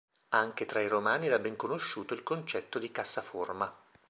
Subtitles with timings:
[0.29, 3.71] Anche tra i Romani era ben conosciuto il concetto di cassaforma.